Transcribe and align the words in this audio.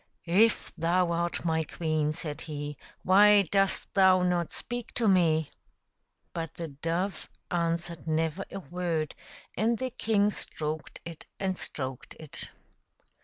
"If 0.47 0.73
thou 0.75 1.11
art 1.11 1.45
my 1.45 1.63
queen," 1.63 2.11
said 2.11 2.41
he," 2.41 2.75
why 3.03 3.43
dost 3.43 3.93
thou 3.93 4.23
not 4.23 4.49
speak 4.49 4.95
to 4.95 5.07
me?" 5.07 5.51
But 6.33 6.55
the 6.55 6.69
dove 6.69 7.29
answered 7.51 8.07
never 8.07 8.43
a 8.49 8.61
word, 8.61 9.13
and 9.55 9.77
the 9.77 9.91
king 9.91 10.31
stroked 10.31 11.01
it 11.05 11.27
and 11.39 11.55
stroked 11.55 12.15
it. 12.19 12.49